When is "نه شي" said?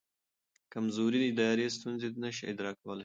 2.23-2.43